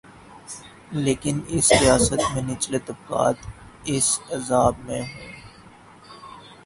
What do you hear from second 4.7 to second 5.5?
میں ہوں۔